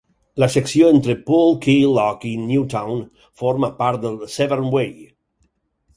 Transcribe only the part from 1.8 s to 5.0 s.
Lock i Newtown forma part del Severn Way.